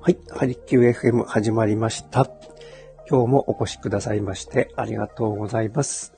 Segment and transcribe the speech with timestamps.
[0.00, 2.30] はい、ハリキュー FM 始まりました。
[3.10, 6.14] 今日もお越しくださいましてありがとうございます。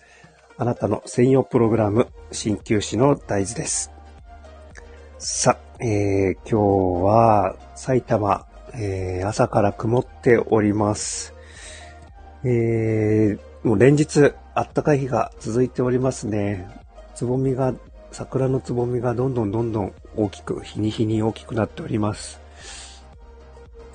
[0.59, 3.91] あなたの専用プログラム、鍼灸師の大豆です。
[5.19, 11.35] さ、えー、今日は埼玉、えー、朝から曇っております。
[12.45, 16.69] えー、もう連日あったかい日が続いておりますね。
[17.15, 17.75] つぼみが、
[18.13, 22.41] 桜のつぼみがどんどんどんどん大きく、日に日に大きくなっております。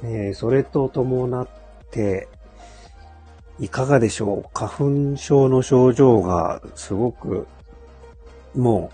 [0.08, 1.48] えー、それと伴っ
[1.90, 2.28] て、
[3.60, 4.50] いかがでしょう？
[4.54, 4.70] 花
[5.12, 7.48] 粉症の症状がすごく、
[8.54, 8.92] も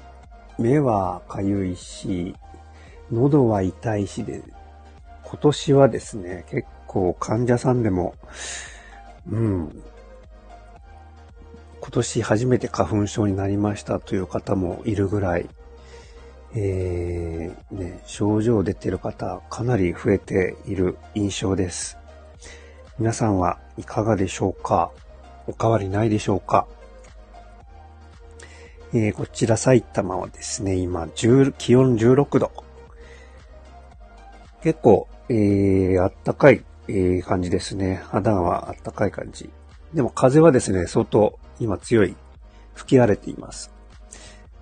[0.58, 2.36] う、目はかゆいし、
[3.12, 4.42] 喉は痛いしで、
[5.24, 8.16] 今年はですね、結構患者さんでも、
[9.30, 9.84] うん、
[11.82, 15.50] 今年初めて花粉症になりましたという方もいるぐらい、
[16.54, 21.98] えー、ね、症状出てる方かなり増えている印象です。
[22.99, 24.91] 皆さんはいかがでしょうか？
[25.48, 26.68] お変わりないでしょうか？
[28.94, 32.52] えー、こちら埼玉はですね、今、10気温16度。
[34.62, 38.02] 結構、えー、あったかい、えー、感じですね。
[38.10, 39.49] 肌はあったかい感じ。
[39.94, 42.16] でも風はですね、相当今強い、
[42.74, 43.72] 吹き荒れています。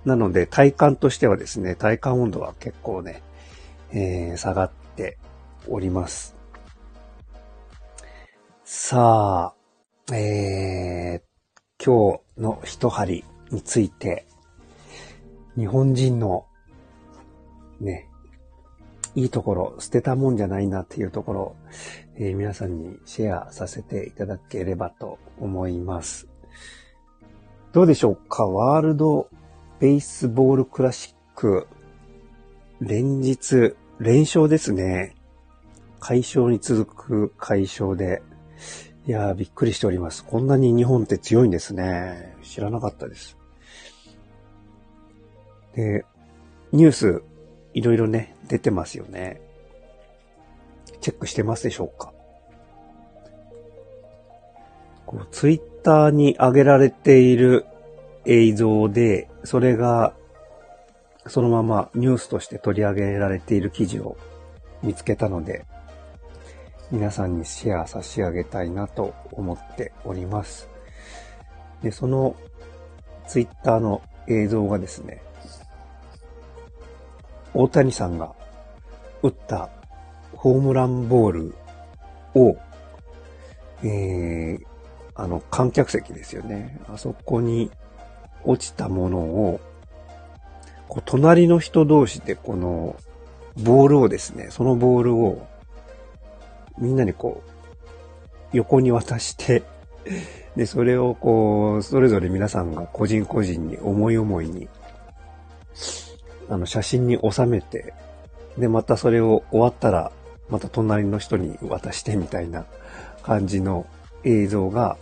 [0.10, 3.22] なので体感としてはですね、体感温度は結構ね、
[3.92, 5.20] えー、下がって
[5.68, 6.36] おります。
[8.66, 9.54] さ
[10.10, 14.26] あ、えー、今日の一針について、
[15.56, 16.48] 日本人の
[17.80, 18.10] ね、
[19.14, 21.56] いいところ、捨てたもんじゃないなっていうところ、
[22.16, 26.28] えー、皆さんにシェアさせていただければと思います。
[27.74, 28.48] どうでしょうか？
[28.48, 29.30] ワールド
[29.80, 31.66] ベースボールクラシック、
[32.82, 35.16] 連日、連勝ですね。
[36.02, 38.22] 解消に続く解消で、
[39.08, 40.26] いやー、びっくりしております。
[40.26, 42.36] こんなに日本って強いんですね。
[42.44, 43.38] 知らなかったです。
[45.76, 46.04] で、
[46.74, 47.24] ニュース、
[47.74, 49.40] いろいろね、出てますよね。
[51.00, 52.12] チェックしてますでしょうか
[55.06, 57.66] こう、ツイッターに上げられている
[58.30, 60.14] 映像で、それが、
[61.26, 64.18] そのままニュースとして取り上げられている記事を
[64.84, 65.66] 見つけたので、
[66.92, 70.70] 皆さんにシェア差し上げたいなと思っております。
[71.82, 72.36] で、その
[73.28, 75.24] ツイッターの映像がですね、
[77.56, 78.36] 大谷さんが
[79.24, 79.72] 打った
[80.36, 81.56] ホームランボール
[82.36, 82.56] を、
[83.84, 84.64] えー、
[85.16, 86.80] あの、観客席ですよね。
[86.88, 87.72] あそこに
[88.44, 89.60] 落ちたものを、
[90.88, 92.96] こう隣の人同士でこの
[93.58, 95.48] ボールをですね、そのボールを
[96.78, 97.50] みんなにこう、
[98.54, 99.64] 横に渡して
[100.56, 104.68] で、それをこう、それぞれ皆さんが個人個人に思い思いに、
[106.50, 107.94] あの、写真に収めて、
[108.58, 110.12] で、またそれを終わったら、
[110.50, 112.66] また隣の人に渡してみたいな
[113.22, 113.86] 感じの
[114.24, 114.98] 映像が、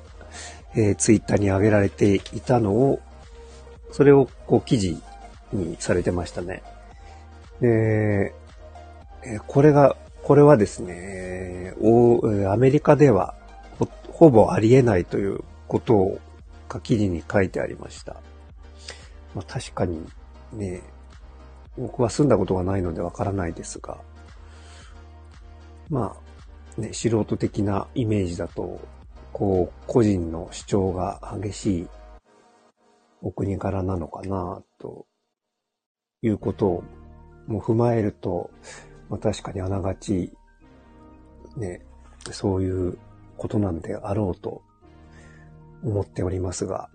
[0.76, 3.00] えー、ツイッターに上げられていたのを、
[3.92, 5.02] それをこう記事
[5.54, 6.64] にされてましたね。
[7.62, 8.34] で、
[9.24, 11.74] え、これがこれはですね、
[12.52, 13.34] アメリカでは
[14.12, 16.20] ほぼありえないということを
[16.84, 18.18] 記事に書いてありました。
[19.34, 20.06] まあ、確かに
[20.52, 20.82] ね、
[21.78, 24.00] 僕は住んだことがないのでわからないですが、
[25.90, 26.18] ま
[26.78, 28.82] あ、ね、素人的なイメージだと、
[29.32, 31.88] こう、個人の主張が激しい
[33.22, 35.06] お国柄なのかな、と
[36.22, 36.84] いうことを
[37.48, 38.50] も踏まえると、
[39.10, 40.32] まあ、確かにあながち、
[41.56, 41.82] ね、
[42.32, 42.98] そういう
[43.38, 44.62] ことなんであろうと
[45.84, 46.90] 思っておりますが、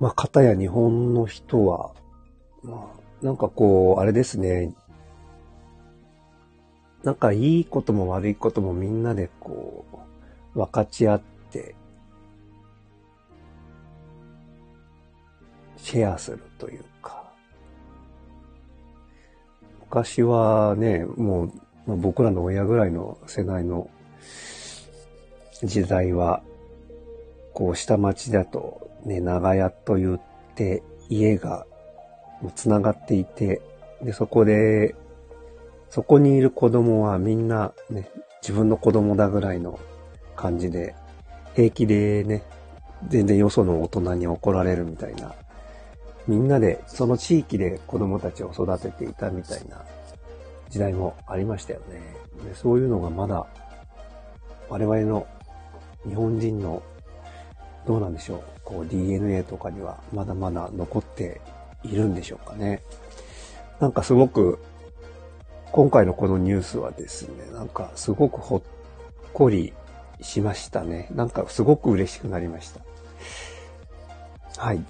[0.00, 1.94] まあ、方や日本の人は、
[2.62, 2.90] ま
[3.22, 4.74] あ、なんかこう、あれですね、
[7.04, 9.84] なんかいいことも悪いこともみんなでこ
[10.54, 11.74] う、分かち合って、
[15.92, 17.22] シェアするというか、
[19.80, 21.52] 昔はね、も
[21.86, 23.90] う、僕らの親ぐらいの世代の
[25.62, 26.42] 時代は、
[27.52, 30.20] こう、下町だと、ね、長屋と言っ
[30.54, 31.66] て、家が
[32.54, 33.60] 繋がっていて、
[34.02, 34.94] で、そこで、
[35.90, 38.08] そこにいる子供はみんなね、
[38.40, 39.78] 自分の子供だぐらいの
[40.36, 40.94] 感じで、
[41.54, 42.44] 平気でね、
[43.08, 45.34] 全然よその大人に怒られるみたいな
[46.26, 49.84] みんなでその地域で子供たちを育てていたみたいな
[50.70, 52.00] 時代もありましたよね。
[52.44, 53.46] でそういうのがまだ、
[54.68, 55.26] 我々の
[56.06, 56.82] 日本人の、
[57.86, 61.40] どうなんでしょう、こう DNA とかにはまだまだ残って
[61.82, 62.82] いるんでしょうかね。
[63.80, 64.58] なんかすごく、
[65.72, 68.62] 今回のこのニュースはですね、なんかすごくほっ
[69.32, 69.72] こり
[70.20, 71.08] しましたね。
[71.10, 72.80] なんかすごく嬉しくなりました。
[74.56, 74.84] はい。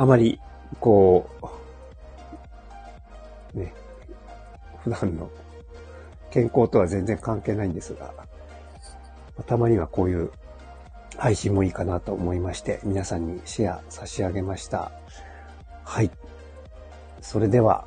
[0.00, 0.40] あまり、
[0.80, 1.28] こ
[3.54, 3.74] う、ね、
[4.82, 5.30] 普段の
[6.30, 8.14] 健康とは全然関係ないんですが、
[9.44, 10.30] たまにはこういう
[11.18, 14.90] 配信もいいかなと思いまして、皆さんにシェア差し上げました。
[15.84, 16.10] はい。
[17.20, 17.86] それでは、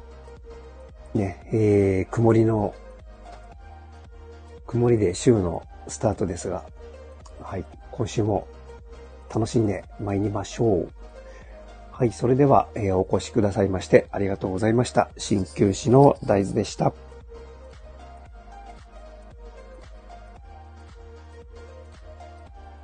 [1.16, 2.76] ね、えー、曇りの、
[4.68, 6.64] 曇りで週のスタートですが、
[7.42, 8.48] はい、今週も
[9.34, 11.03] 楽しんで参りましょう。
[11.96, 15.10] はい、それでは、えー、お越しくださいましてありがとうございました。
[15.16, 16.92] 鍼灸師の大豆でした。